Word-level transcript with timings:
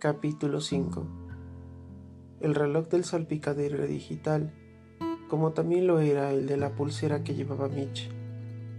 Capítulo 0.00 0.62
5 0.62 1.04
El 2.40 2.54
reloj 2.54 2.88
del 2.88 3.04
salpicadero 3.04 3.86
digital, 3.86 4.50
como 5.28 5.52
también 5.52 5.86
lo 5.86 6.00
era 6.00 6.32
el 6.32 6.46
de 6.46 6.56
la 6.56 6.70
pulsera 6.70 7.22
que 7.22 7.34
llevaba 7.34 7.68
Mitch, 7.68 8.10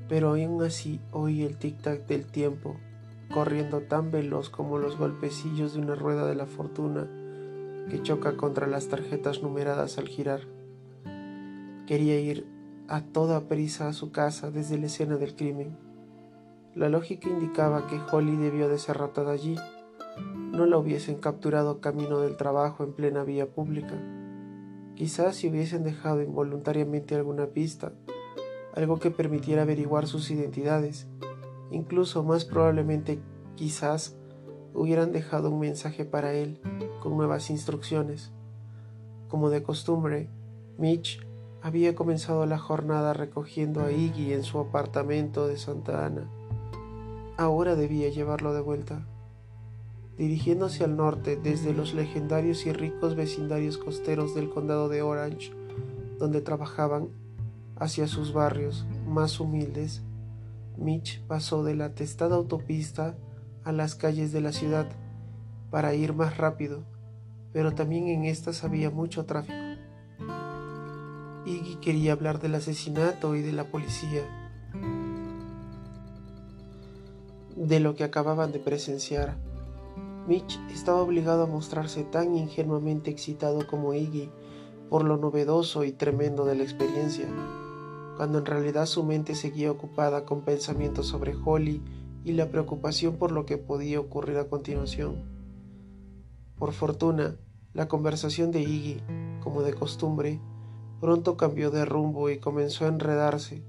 pero 0.09 0.29
aún 0.29 0.63
así 0.63 0.99
oí 1.11 1.43
el 1.43 1.59
tic-tac 1.59 2.07
del 2.07 2.25
tiempo, 2.25 2.77
corriendo 3.31 3.81
tan 3.81 4.09
veloz 4.09 4.49
como 4.49 4.79
los 4.79 4.97
golpecillos 4.97 5.75
de 5.75 5.81
una 5.81 5.93
rueda 5.93 6.25
de 6.25 6.33
la 6.33 6.47
fortuna 6.47 7.07
que 7.87 8.01
choca 8.01 8.35
contra 8.35 8.65
las 8.65 8.87
tarjetas 8.87 9.43
numeradas 9.43 9.99
al 9.99 10.07
girar. 10.07 10.41
Quería 11.85 12.19
ir 12.19 12.47
a 12.87 13.01
toda 13.01 13.47
prisa 13.47 13.87
a 13.87 13.93
su 13.93 14.11
casa 14.11 14.49
desde 14.49 14.79
la 14.79 14.87
escena 14.87 15.17
del 15.17 15.35
crimen. 15.35 15.77
La 16.73 16.89
lógica 16.89 17.29
indicaba 17.29 17.85
que 17.85 17.99
Holly 18.11 18.37
debió 18.37 18.69
de 18.69 18.79
ser 18.79 18.97
ratada 18.97 19.33
allí. 19.33 19.55
No 20.51 20.65
la 20.65 20.77
hubiesen 20.77 21.15
capturado 21.15 21.81
camino 21.81 22.19
del 22.19 22.37
trabajo 22.37 22.83
en 22.83 22.93
plena 22.93 23.23
vía 23.23 23.49
pública. 23.49 23.95
Quizás 24.95 25.35
si 25.37 25.49
hubiesen 25.49 25.83
dejado 25.83 26.21
involuntariamente 26.21 27.15
alguna 27.15 27.47
pista, 27.47 27.93
algo 28.75 28.99
que 28.99 29.11
permitiera 29.11 29.63
averiguar 29.63 30.07
sus 30.07 30.29
identidades. 30.29 31.07
Incluso 31.71 32.23
más 32.23 32.45
probablemente 32.45 33.19
quizás 33.55 34.17
hubieran 34.73 35.11
dejado 35.11 35.49
un 35.49 35.59
mensaje 35.59 36.05
para 36.05 36.33
él 36.33 36.59
con 37.01 37.15
nuevas 37.15 37.49
instrucciones. 37.49 38.31
Como 39.27 39.49
de 39.49 39.63
costumbre, 39.63 40.29
Mitch 40.77 41.25
había 41.61 41.95
comenzado 41.95 42.45
la 42.45 42.57
jornada 42.57 43.13
recogiendo 43.13 43.83
a 43.83 43.91
Iggy 43.91 44.33
en 44.33 44.43
su 44.43 44.59
apartamento 44.59 45.47
de 45.47 45.57
Santa 45.57 46.05
Ana. 46.05 46.29
Ahora 47.37 47.75
debía 47.75 48.09
llevarlo 48.09 48.53
de 48.53 48.61
vuelta. 48.61 49.07
Dirigiéndose 50.17 50.83
al 50.83 50.95
norte 50.95 51.35
desde 51.35 51.73
los 51.73 51.93
legendarios 51.93 52.65
y 52.65 52.73
ricos 52.73 53.15
vecindarios 53.15 53.77
costeros 53.77 54.35
del 54.35 54.49
condado 54.49 54.89
de 54.89 55.01
Orange, 55.01 55.51
donde 56.19 56.41
trabajaban, 56.41 57.09
hacia 57.77 58.07
sus 58.07 58.31
barrios 58.31 58.85
más 59.07 59.39
humildes, 59.39 60.03
Mitch 60.77 61.23
pasó 61.25 61.63
de 61.63 61.75
la 61.75 61.85
atestada 61.85 62.35
autopista 62.35 63.15
a 63.63 63.71
las 63.71 63.95
calles 63.95 64.31
de 64.31 64.41
la 64.41 64.51
ciudad 64.51 64.87
para 65.71 65.93
ir 65.95 66.13
más 66.13 66.37
rápido, 66.37 66.83
pero 67.53 67.73
también 67.73 68.07
en 68.07 68.25
estas 68.25 68.63
había 68.63 68.91
mucho 68.91 69.25
tráfico. 69.25 69.57
Iggy 71.45 71.77
quería 71.81 72.13
hablar 72.13 72.39
del 72.39 72.55
asesinato 72.55 73.35
y 73.35 73.41
de 73.41 73.51
la 73.51 73.63
policía, 73.63 74.21
de 77.55 77.79
lo 77.79 77.95
que 77.95 78.03
acababan 78.03 78.51
de 78.51 78.59
presenciar. 78.59 79.37
Mitch 80.27 80.59
estaba 80.69 81.01
obligado 81.01 81.43
a 81.43 81.47
mostrarse 81.47 82.03
tan 82.03 82.35
ingenuamente 82.35 83.09
excitado 83.09 83.65
como 83.65 83.93
Iggy 83.93 84.29
por 84.89 85.03
lo 85.03 85.17
novedoso 85.17 85.83
y 85.83 85.93
tremendo 85.93 86.45
de 86.45 86.55
la 86.55 86.63
experiencia, 86.63 87.27
cuando 88.17 88.39
en 88.39 88.45
realidad 88.45 88.85
su 88.85 89.03
mente 89.03 89.35
seguía 89.35 89.71
ocupada 89.71 90.25
con 90.25 90.41
pensamientos 90.41 91.07
sobre 91.07 91.33
Holly 91.33 91.81
y 92.23 92.33
la 92.33 92.49
preocupación 92.51 93.15
por 93.15 93.31
lo 93.31 93.45
que 93.45 93.57
podía 93.57 93.99
ocurrir 93.99 94.37
a 94.37 94.47
continuación. 94.47 95.23
Por 96.57 96.73
fortuna, 96.73 97.37
la 97.73 97.87
conversación 97.87 98.51
de 98.51 98.61
Iggy, 98.61 99.01
como 99.41 99.63
de 99.63 99.73
costumbre, 99.73 100.39
pronto 100.99 101.35
cambió 101.35 101.71
de 101.71 101.85
rumbo 101.85 102.29
y 102.29 102.37
comenzó 102.37 102.85
a 102.85 102.89
enredarse, 102.89 103.63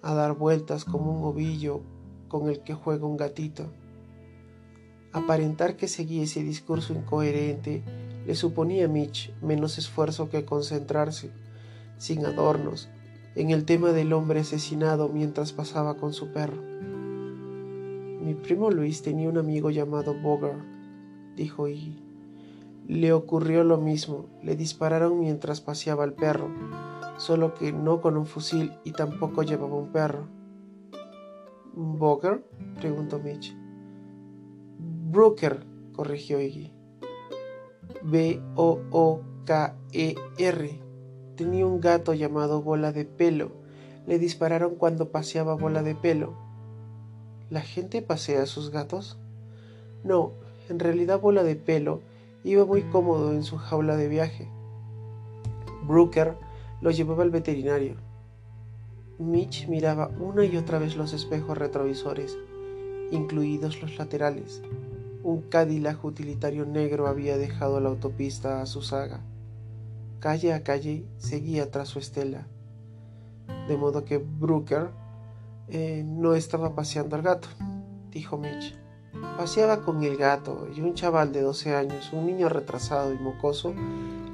a 0.00 0.14
dar 0.14 0.34
vueltas 0.34 0.84
como 0.84 1.12
un 1.12 1.24
ovillo 1.24 1.82
con 2.28 2.48
el 2.48 2.62
que 2.62 2.72
juega 2.72 3.04
un 3.04 3.18
gatito. 3.18 3.70
Aparentar 5.12 5.76
que 5.76 5.88
seguía 5.88 6.22
ese 6.22 6.42
discurso 6.42 6.94
incoherente 6.94 7.82
le 8.26 8.34
suponía 8.34 8.86
a 8.86 8.88
Mitch 8.88 9.34
menos 9.42 9.76
esfuerzo 9.76 10.30
que 10.30 10.46
concentrarse, 10.46 11.30
sin 11.98 12.24
adornos, 12.24 12.88
en 13.34 13.50
el 13.50 13.64
tema 13.64 13.92
del 13.92 14.12
hombre 14.14 14.40
asesinado 14.40 15.08
mientras 15.08 15.52
pasaba 15.52 15.96
con 15.96 16.14
su 16.14 16.32
perro. 16.32 16.62
Mi 18.22 18.34
primo 18.34 18.70
Luis 18.70 19.02
tenía 19.02 19.28
un 19.28 19.36
amigo 19.36 19.70
llamado 19.70 20.14
Bogart, 20.14 20.64
dijo 21.36 21.68
Iggy. 21.68 21.98
Le 22.86 23.12
ocurrió 23.12 23.64
lo 23.64 23.78
mismo, 23.78 24.26
le 24.42 24.56
dispararon 24.56 25.20
mientras 25.20 25.60
paseaba 25.60 26.04
al 26.04 26.14
perro, 26.14 26.48
solo 27.18 27.54
que 27.54 27.72
no 27.72 28.00
con 28.00 28.16
un 28.16 28.26
fusil 28.26 28.72
y 28.84 28.92
tampoco 28.92 29.42
llevaba 29.42 29.76
un 29.76 29.92
perro. 29.92 30.26
¿Bogart? 31.74 32.42
preguntó 32.80 33.18
Mitch. 33.18 33.61
Brooker, 35.12 35.60
corrigió 35.92 36.40
Iggy. 36.40 36.72
B-O-O-K-E-R. 38.02 38.80
Tenía 41.36 41.66
un 41.66 41.80
gato 41.80 42.14
llamado 42.14 42.62
Bola 42.62 42.92
de 42.92 43.04
Pelo. 43.04 43.52
Le 44.06 44.18
dispararon 44.18 44.76
cuando 44.76 45.10
paseaba 45.10 45.54
Bola 45.54 45.82
de 45.82 45.94
Pelo. 45.94 46.32
¿La 47.50 47.60
gente 47.60 48.00
pasea 48.00 48.44
a 48.44 48.46
sus 48.46 48.70
gatos? 48.70 49.18
No, 50.02 50.32
en 50.70 50.78
realidad 50.78 51.20
Bola 51.20 51.42
de 51.42 51.56
Pelo 51.56 52.00
iba 52.42 52.64
muy 52.64 52.80
cómodo 52.84 53.34
en 53.34 53.42
su 53.42 53.58
jaula 53.58 53.96
de 53.96 54.08
viaje. 54.08 54.48
Brooker 55.82 56.38
lo 56.80 56.90
llevaba 56.90 57.22
al 57.22 57.30
veterinario. 57.30 57.96
Mitch 59.18 59.68
miraba 59.68 60.10
una 60.18 60.46
y 60.46 60.56
otra 60.56 60.78
vez 60.78 60.96
los 60.96 61.12
espejos 61.12 61.58
retrovisores, 61.58 62.38
incluidos 63.10 63.82
los 63.82 63.98
laterales. 63.98 64.62
Un 65.24 65.42
Cadillac 65.42 66.04
utilitario 66.04 66.66
negro 66.66 67.06
había 67.06 67.38
dejado 67.38 67.78
la 67.78 67.88
autopista 67.90 68.60
a 68.60 68.66
su 68.66 68.82
saga. 68.82 69.20
Calle 70.18 70.52
a 70.52 70.64
calle 70.64 71.04
seguía 71.18 71.70
tras 71.70 71.88
su 71.88 72.00
estela. 72.00 72.48
De 73.68 73.76
modo 73.76 74.04
que 74.04 74.18
Brooker 74.18 74.90
eh, 75.68 76.02
no 76.04 76.34
estaba 76.34 76.74
paseando 76.74 77.14
al 77.14 77.22
gato, 77.22 77.48
dijo 78.10 78.36
Mitch. 78.36 78.74
Paseaba 79.36 79.82
con 79.82 80.02
el 80.02 80.16
gato 80.16 80.66
y 80.74 80.80
un 80.80 80.94
chaval 80.94 81.32
de 81.32 81.42
12 81.42 81.76
años, 81.76 82.12
un 82.12 82.26
niño 82.26 82.48
retrasado 82.48 83.12
y 83.12 83.18
mocoso, 83.18 83.74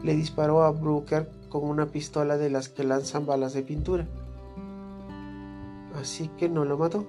le 0.03 0.15
disparó 0.15 0.63
a 0.63 0.71
Brooker 0.71 1.31
con 1.51 1.65
una 1.65 1.87
pistola 1.87 2.39
de 2.39 2.49
las 2.49 2.71
que 2.71 2.85
lanzan 2.85 3.27
balas 3.27 3.53
de 3.53 3.63
pintura. 3.63 4.07
Así 6.01 6.29
que 6.39 6.49
no 6.49 6.65
lo 6.65 6.79
mató. 6.79 7.05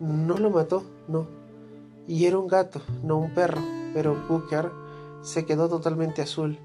No 0.00 0.38
lo 0.38 0.50
mató, 0.50 0.84
no. 1.08 1.43
Y 2.06 2.26
era 2.26 2.38
un 2.38 2.46
gato, 2.46 2.82
no 3.02 3.18
un 3.18 3.32
perro, 3.32 3.62
pero 3.94 4.16
Booker 4.28 4.70
se 5.22 5.46
quedó 5.46 5.68
totalmente 5.68 6.20
azul. 6.20 6.58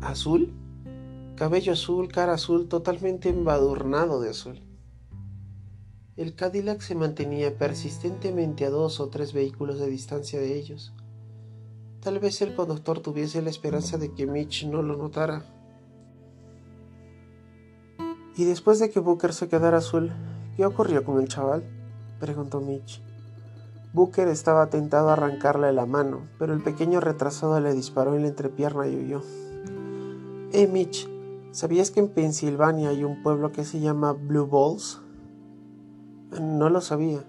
¿Azul? 0.00 0.52
Cabello 1.36 1.72
azul, 1.72 2.08
cara 2.08 2.34
azul, 2.34 2.68
totalmente 2.68 3.28
embadurnado 3.28 4.20
de 4.20 4.30
azul. 4.30 4.60
El 6.16 6.34
Cadillac 6.36 6.80
se 6.80 6.94
mantenía 6.94 7.56
persistentemente 7.56 8.66
a 8.66 8.70
dos 8.70 9.00
o 9.00 9.08
tres 9.08 9.32
vehículos 9.32 9.80
de 9.80 9.88
distancia 9.88 10.38
de 10.38 10.56
ellos. 10.56 10.92
Tal 12.00 12.18
vez 12.18 12.42
el 12.42 12.54
conductor 12.54 13.00
tuviese 13.00 13.42
la 13.42 13.50
esperanza 13.50 13.96
de 13.96 14.12
que 14.12 14.26
Mitch 14.26 14.66
no 14.66 14.82
lo 14.82 14.96
notara. 14.96 15.44
¿Y 18.36 18.44
después 18.44 18.78
de 18.78 18.90
que 18.90 19.00
Booker 19.00 19.32
se 19.32 19.48
quedara 19.48 19.78
azul, 19.78 20.12
qué 20.56 20.64
ocurrió 20.66 21.04
con 21.04 21.20
el 21.20 21.28
chaval? 21.28 21.64
preguntó 22.20 22.60
Mitch. 22.60 23.02
Booker 23.94 24.28
estaba 24.28 24.70
tentado 24.70 25.10
a 25.10 25.12
arrancarle 25.12 25.70
la 25.72 25.84
mano, 25.84 26.28
pero 26.38 26.54
el 26.54 26.62
pequeño 26.62 27.00
retrasado 27.00 27.60
le 27.60 27.74
disparó 27.74 28.14
en 28.14 28.22
la 28.22 28.28
entrepierna 28.28 28.88
y 28.88 28.96
huyó. 28.96 29.20
Eh, 30.52 30.66
Mitch, 30.66 31.08
¿sabías 31.50 31.90
que 31.90 32.00
en 32.00 32.08
Pensilvania 32.08 32.88
hay 32.88 33.04
un 33.04 33.22
pueblo 33.22 33.52
que 33.52 33.64
se 33.64 33.80
llama 33.80 34.12
Blue 34.12 34.46
Balls? 34.46 35.02
No 36.40 36.70
lo 36.70 36.80
sabía. 36.80 37.22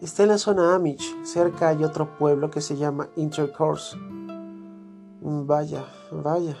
Está 0.00 0.22
en 0.22 0.30
la 0.30 0.38
zona 0.38 0.74
Amish. 0.74 1.24
Cerca 1.24 1.68
hay 1.68 1.84
otro 1.84 2.16
pueblo 2.16 2.50
que 2.50 2.60
se 2.60 2.76
llama 2.76 3.10
Intercourse. 3.16 3.96
Vaya, 5.20 5.84
vaya. 6.10 6.56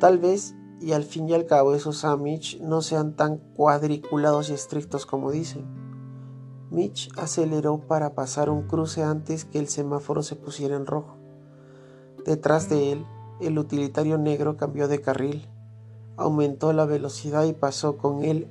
Tal 0.00 0.18
vez, 0.18 0.54
y 0.80 0.92
al 0.92 1.04
fin 1.04 1.28
y 1.28 1.34
al 1.34 1.46
cabo, 1.46 1.74
esos 1.74 2.04
Amish 2.04 2.60
no 2.60 2.82
sean 2.82 3.14
tan 3.14 3.38
cuadriculados 3.38 4.50
y 4.50 4.54
estrictos 4.54 5.06
como 5.06 5.30
dicen. 5.30 5.79
Mitch 6.70 7.10
aceleró 7.18 7.78
para 7.78 8.14
pasar 8.14 8.48
un 8.48 8.62
cruce 8.62 9.02
antes 9.02 9.44
que 9.44 9.58
el 9.58 9.68
semáforo 9.68 10.22
se 10.22 10.36
pusiera 10.36 10.76
en 10.76 10.86
rojo. 10.86 11.16
Detrás 12.24 12.68
de 12.68 12.92
él, 12.92 13.06
el 13.40 13.58
utilitario 13.58 14.18
negro 14.18 14.56
cambió 14.56 14.86
de 14.86 15.00
carril, 15.00 15.48
aumentó 16.16 16.72
la 16.72 16.84
velocidad 16.84 17.44
y 17.44 17.52
pasó 17.52 17.96
con 17.96 18.24
él 18.24 18.46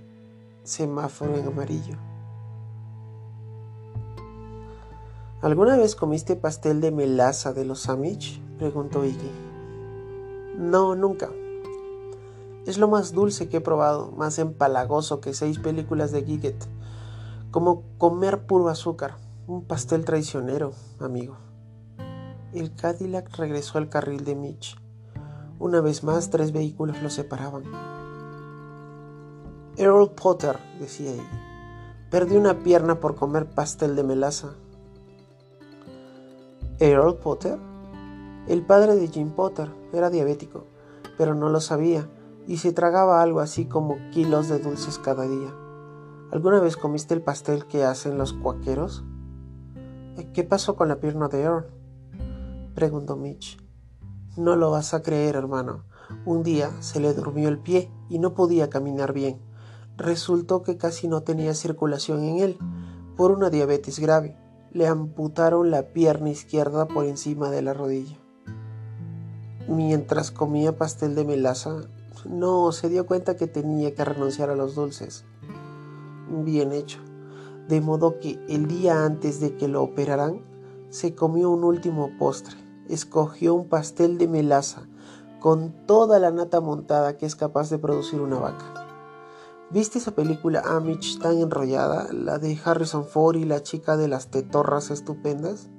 semáforo 0.64 1.38
en 1.38 1.48
amarillo. 1.48 1.96
¿Alguna 5.42 5.78
vez 5.78 5.96
comiste 5.96 6.36
pastel 6.36 6.82
de 6.82 6.92
melaza 6.92 7.54
de 7.54 7.64
los 7.64 7.88
Amish? 7.88 8.42
preguntó 8.58 9.06
Iggy. 9.06 9.32
No, 10.58 10.96
nunca. 10.96 11.30
Es 12.66 12.78
lo 12.78 12.90
más 12.90 13.14
dulce 13.14 13.48
que 13.48 13.58
he 13.58 13.62
probado, 13.62 14.12
más 14.12 14.38
empalagoso 14.38 15.22
que 15.22 15.34
seis 15.34 15.58
películas 15.58 16.12
de 16.12 16.24
Giget. 16.24 16.68
Como 17.52 17.82
comer 17.98 18.46
puro 18.46 18.70
azúcar, 18.70 19.16
un 19.48 19.64
pastel 19.64 20.06
traicionero, 20.06 20.74
amigo. 21.00 21.38
El 22.54 22.76
Cadillac 22.76 23.36
regresó 23.36 23.80
al 23.80 23.90
carril 23.90 24.24
de 24.24 24.36
Mitch. 24.36 24.78
Una 25.58 25.82
vez 25.82 26.04
más, 26.04 26.30
tres 26.30 26.52
vehículos 26.52 27.02
lo 27.02 27.10
separaban. 27.10 27.64
Earl 29.78 30.12
Potter, 30.12 30.60
decía 30.80 31.12
ella, 31.12 32.08
perdió 32.12 32.40
una 32.40 32.60
pierna 32.60 33.00
por 33.00 33.16
comer 33.16 33.50
pastel 33.50 33.96
de 33.96 34.04
melaza. 34.04 34.50
Earl 36.78 37.16
Potter, 37.16 37.58
el 38.48 38.62
padre 38.62 38.96
de 38.96 39.08
Jim 39.08 39.32
Potter, 39.32 39.72
era 39.92 40.12
diabético, 40.12 40.66
pero 41.18 41.34
no 41.34 41.50
lo 41.50 41.62
sabía 41.62 42.08
y 42.46 42.58
se 42.58 42.74
tragaba 42.74 43.24
algo 43.24 43.40
así 43.40 43.66
como 43.66 43.98
kilos 44.12 44.50
de 44.50 44.60
dulces 44.60 45.00
cada 45.00 45.24
día. 45.28 45.52
¿Alguna 46.32 46.60
vez 46.60 46.78
comiste 46.78 47.16
el 47.16 47.24
pastel 47.24 47.66
que 47.66 47.84
hacen 47.84 48.20
los 48.20 48.34
cuaqueros? 48.34 49.04
¿Qué 50.34 50.44
pasó 50.44 50.76
con 50.76 50.88
la 50.88 51.00
pierna 51.00 51.28
de 51.28 51.42
Earl? 51.42 51.66
preguntó 52.76 53.16
Mitch. 53.16 53.58
No 54.38 54.56
lo 54.56 54.70
vas 54.70 54.94
a 54.94 55.02
creer, 55.02 55.36
hermano. 55.36 55.86
Un 56.26 56.44
día 56.44 56.70
se 56.82 57.00
le 57.00 57.16
durmió 57.16 57.50
el 57.50 57.58
pie 57.58 57.92
y 58.10 58.20
no 58.20 58.36
podía 58.36 58.70
caminar 58.70 59.12
bien. 59.12 59.42
Resultó 59.98 60.62
que 60.62 60.78
casi 60.78 61.08
no 61.08 61.24
tenía 61.24 61.56
circulación 61.56 62.24
en 62.24 62.38
él 62.38 62.58
por 63.18 63.32
una 63.32 63.50
diabetes 63.50 63.98
grave. 63.98 64.38
Le 64.72 64.86
amputaron 64.86 65.72
la 65.72 65.94
pierna 65.94 66.30
izquierda 66.30 66.88
por 66.88 67.06
encima 67.06 67.50
de 67.50 67.64
la 67.64 67.74
rodilla. 67.74 68.18
Mientras 69.68 70.30
comía 70.30 70.78
pastel 70.78 71.16
de 71.16 71.26
melaza, 71.26 71.82
no 72.26 72.72
se 72.72 72.88
dio 72.88 73.08
cuenta 73.08 73.36
que 73.36 73.48
tenía 73.48 73.96
que 73.96 74.06
renunciar 74.06 74.52
a 74.52 74.56
los 74.56 74.76
dulces. 74.76 75.26
Bien 76.30 76.72
hecho. 76.72 77.00
De 77.68 77.82
modo 77.82 78.20
que 78.20 78.40
el 78.48 78.68
día 78.68 79.06
antes 79.06 79.40
de 79.40 79.56
que 79.56 79.68
lo 79.68 79.84
operaran, 79.84 80.42
se 80.90 81.14
comió 81.14 81.52
un 81.52 81.64
último 81.64 82.10
postre 82.18 82.70
escogió 82.90 83.54
un 83.54 83.70
pastel 83.70 84.18
de 84.18 84.28
melaza 84.28 84.82
con 85.40 85.72
toda 85.86 86.20
la 86.20 86.32
nata 86.32 86.60
montada 86.60 87.18
que 87.18 87.26
es 87.26 87.36
capaz 87.36 87.70
de 87.70 87.78
producir 87.78 88.20
una 88.20 88.40
vaca. 88.40 88.74
¿Viste 89.72 90.00
esa 90.00 90.16
película 90.16 90.64
Amish 90.66 91.20
tan 91.20 91.38
enrollada, 91.38 92.12
la 92.12 92.40
de 92.40 92.60
Harrison 92.64 93.06
Ford 93.06 93.38
y 93.38 93.46
la 93.46 93.62
chica 93.62 93.96
de 93.96 94.08
las 94.08 94.32
tetorras 94.32 94.90
estupendas? 94.90 95.70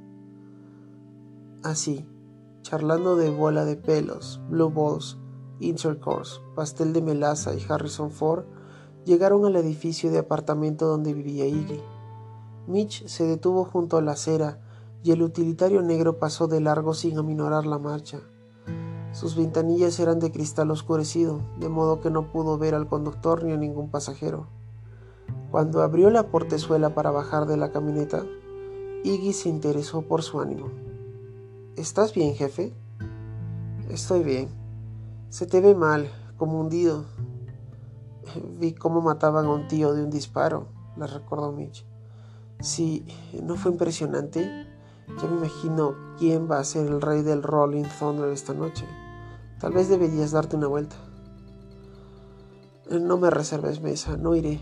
Así, 1.64 2.08
charlando 2.62 3.16
de 3.16 3.30
bola 3.30 3.64
de 3.64 3.76
pelos, 3.76 4.40
blue 4.48 4.70
balls, 4.70 5.18
intercourse, 5.58 6.40
pastel 6.54 6.92
de 6.92 7.02
melaza 7.02 7.54
y 7.54 7.66
Harrison 7.68 8.12
Ford, 8.12 8.44
llegaron 9.04 9.44
al 9.46 9.56
edificio 9.56 10.10
de 10.10 10.18
apartamento 10.18 10.86
donde 10.86 11.14
vivía 11.14 11.46
Iggy. 11.46 11.80
Mitch 12.66 13.06
se 13.06 13.24
detuvo 13.24 13.64
junto 13.64 13.96
a 13.96 14.02
la 14.02 14.12
acera 14.12 14.60
y 15.02 15.12
el 15.12 15.22
utilitario 15.22 15.82
negro 15.82 16.18
pasó 16.18 16.46
de 16.46 16.60
largo 16.60 16.94
sin 16.94 17.18
aminorar 17.18 17.66
la 17.66 17.78
marcha. 17.78 18.20
Sus 19.12 19.34
ventanillas 19.34 19.98
eran 19.98 20.20
de 20.20 20.30
cristal 20.30 20.70
oscurecido, 20.70 21.40
de 21.58 21.68
modo 21.68 22.00
que 22.00 22.10
no 22.10 22.30
pudo 22.30 22.58
ver 22.58 22.74
al 22.74 22.86
conductor 22.86 23.42
ni 23.42 23.52
a 23.52 23.56
ningún 23.56 23.90
pasajero. 23.90 24.46
Cuando 25.50 25.82
abrió 25.82 26.10
la 26.10 26.28
portezuela 26.28 26.94
para 26.94 27.10
bajar 27.10 27.46
de 27.46 27.56
la 27.56 27.72
camioneta, 27.72 28.24
Iggy 29.02 29.32
se 29.32 29.48
interesó 29.48 30.02
por 30.02 30.22
su 30.22 30.40
ánimo. 30.40 30.68
¿Estás 31.76 32.14
bien, 32.14 32.34
jefe? 32.34 32.72
Estoy 33.88 34.22
bien. 34.22 34.48
Se 35.30 35.46
te 35.46 35.60
ve 35.60 35.74
mal, 35.74 36.08
como 36.36 36.60
hundido. 36.60 37.04
Vi 38.58 38.72
cómo 38.74 39.00
mataban 39.00 39.46
a 39.46 39.50
un 39.50 39.68
tío 39.68 39.92
de 39.94 40.04
un 40.04 40.10
disparo, 40.10 40.68
le 40.96 41.06
recordó 41.06 41.52
Mitch. 41.52 41.84
Sí, 42.60 43.06
¿no 43.42 43.56
fue 43.56 43.72
impresionante? 43.72 44.66
Ya 45.20 45.28
me 45.28 45.38
imagino 45.38 45.94
quién 46.18 46.50
va 46.50 46.58
a 46.58 46.64
ser 46.64 46.86
el 46.86 47.00
rey 47.00 47.22
del 47.22 47.42
Rolling 47.42 47.84
Thunder 47.98 48.28
esta 48.28 48.54
noche. 48.54 48.86
Tal 49.58 49.72
vez 49.72 49.88
deberías 49.88 50.30
darte 50.30 50.56
una 50.56 50.66
vuelta. 50.66 50.96
No 52.90 53.18
me 53.18 53.30
reserves 53.30 53.80
mesa, 53.80 54.16
no 54.16 54.34
iré. 54.34 54.60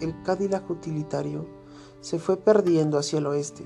El 0.00 0.22
Cadillac 0.22 0.68
utilitario 0.70 1.46
se 2.00 2.18
fue 2.18 2.36
perdiendo 2.36 2.98
hacia 2.98 3.18
el 3.18 3.26
oeste. 3.26 3.64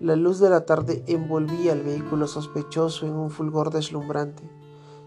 La 0.00 0.16
luz 0.16 0.40
de 0.40 0.48
la 0.48 0.64
tarde 0.64 1.04
envolvía 1.06 1.72
al 1.72 1.82
vehículo 1.82 2.26
sospechoso 2.26 3.06
en 3.06 3.12
un 3.12 3.30
fulgor 3.30 3.70
deslumbrante. 3.70 4.42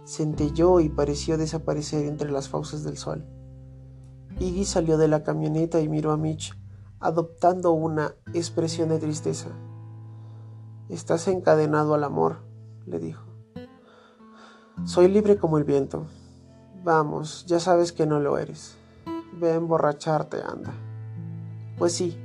Centelló 0.06 0.80
y 0.80 0.90
pareció 0.90 1.38
desaparecer 1.38 2.06
entre 2.06 2.32
las 2.32 2.50
fauces 2.50 2.84
del 2.84 2.98
sol. 2.98 3.26
Iggy 4.40 4.66
salió 4.66 4.98
de 4.98 5.08
la 5.08 5.24
camioneta 5.24 5.80
y 5.80 5.88
miró 5.88 6.12
a 6.12 6.18
Mitch, 6.18 6.54
adoptando 7.00 7.72
una 7.72 8.16
expresión 8.34 8.90
de 8.90 9.00
tristeza. 9.00 9.50
Estás 10.90 11.28
encadenado 11.28 11.94
al 11.94 12.04
amor, 12.04 12.40
le 12.86 13.00
dijo. 13.00 13.24
Soy 14.86 15.08
libre 15.08 15.38
como 15.38 15.58
el 15.58 15.64
viento. 15.64 16.08
Vamos, 16.84 17.46
ya 17.46 17.60
sabes 17.60 17.94
que 17.94 18.06
no 18.06 18.20
lo 18.20 18.38
eres. 18.38 18.76
Ve 19.40 19.52
a 19.52 19.56
emborracharte, 19.56 20.38
anda. 20.44 20.74
Pues 21.78 21.94
sí, 21.94 22.18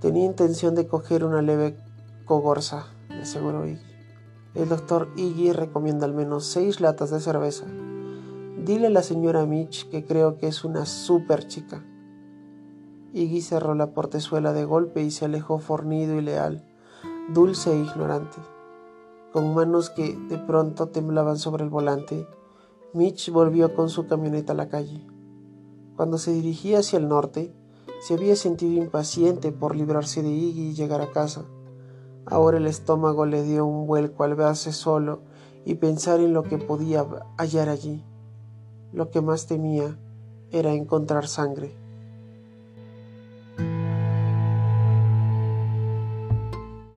tenía 0.00 0.24
intención 0.24 0.74
de 0.74 0.86
coger 0.86 1.24
una 1.24 1.42
leve 1.42 1.78
cogorza, 2.24 2.86
le 3.08 3.22
aseguró 3.22 3.66
Iggy. 3.66 3.87
El 4.58 4.68
doctor 4.68 5.08
Iggy 5.16 5.52
recomienda 5.52 6.04
al 6.04 6.12
menos 6.12 6.44
seis 6.44 6.80
latas 6.80 7.10
de 7.10 7.20
cerveza. 7.20 7.64
Dile 8.64 8.88
a 8.88 8.90
la 8.90 9.02
señora 9.02 9.46
Mitch 9.46 9.88
que 9.88 10.04
creo 10.04 10.36
que 10.36 10.48
es 10.48 10.64
una 10.64 10.84
súper 10.84 11.46
chica. 11.46 11.84
Iggy 13.14 13.40
cerró 13.40 13.74
la 13.74 13.92
portezuela 13.92 14.52
de 14.52 14.64
golpe 14.64 15.02
y 15.02 15.10
se 15.10 15.24
alejó 15.24 15.60
fornido 15.60 16.16
y 16.16 16.22
leal 16.22 16.64
dulce 17.28 17.72
e 17.72 17.78
ignorante. 17.78 18.38
Con 19.32 19.54
manos 19.54 19.90
que 19.90 20.16
de 20.16 20.38
pronto 20.38 20.88
temblaban 20.88 21.36
sobre 21.36 21.62
el 21.62 21.70
volante, 21.70 22.26
Mitch 22.94 23.30
volvió 23.30 23.74
con 23.74 23.90
su 23.90 24.06
camioneta 24.06 24.54
a 24.54 24.56
la 24.56 24.68
calle. 24.68 25.06
Cuando 25.94 26.16
se 26.16 26.32
dirigía 26.32 26.78
hacia 26.78 26.98
el 26.98 27.08
norte, 27.08 27.52
se 28.00 28.14
había 28.14 28.34
sentido 28.34 28.82
impaciente 28.82 29.52
por 29.52 29.76
librarse 29.76 30.22
de 30.22 30.30
Iggy 30.30 30.70
y 30.70 30.74
llegar 30.74 31.02
a 31.02 31.10
casa. 31.10 31.44
Ahora 32.30 32.58
el 32.58 32.66
estómago 32.66 33.24
le 33.24 33.42
dio 33.42 33.64
un 33.64 33.86
vuelco 33.86 34.22
al 34.22 34.34
verse 34.34 34.72
solo 34.72 35.22
y 35.64 35.76
pensar 35.76 36.20
en 36.20 36.34
lo 36.34 36.42
que 36.42 36.58
podía 36.58 37.06
hallar 37.38 37.70
allí. 37.70 38.04
Lo 38.92 39.10
que 39.10 39.22
más 39.22 39.46
temía 39.46 39.98
era 40.50 40.72
encontrar 40.72 41.26
sangre. 41.26 41.74